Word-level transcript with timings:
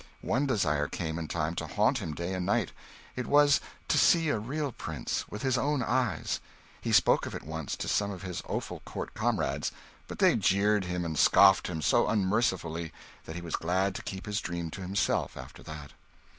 One 0.23 0.47
desire 0.47 0.87
came 0.87 1.19
in 1.19 1.27
time 1.27 1.53
to 1.57 1.67
haunt 1.67 1.99
him 1.99 2.15
day 2.15 2.33
and 2.33 2.43
night: 2.43 2.71
it 3.15 3.27
was 3.27 3.61
to 3.87 3.99
see 3.99 4.29
a 4.29 4.39
real 4.39 4.71
prince, 4.71 5.25
with 5.29 5.43
his 5.43 5.59
own 5.59 5.83
eyes. 5.83 6.39
He 6.81 6.91
spoke 6.91 7.27
of 7.27 7.35
it 7.35 7.43
once 7.43 7.75
to 7.75 7.87
some 7.87 8.09
of 8.09 8.23
his 8.23 8.41
Offal 8.47 8.79
Court 8.79 9.13
comrades; 9.13 9.71
but 10.07 10.17
they 10.17 10.35
jeered 10.35 10.85
him 10.85 11.05
and 11.05 11.19
scoffed 11.19 11.67
him 11.67 11.83
so 11.83 12.07
unmercifully 12.07 12.91
that 13.25 13.35
he 13.35 13.43
was 13.43 13.55
glad 13.55 13.93
to 13.93 14.01
keep 14.01 14.25
his 14.25 14.41
dream 14.41 14.71
to 14.71 14.81
himself 14.81 15.37
after 15.37 15.61
that. 15.61 15.91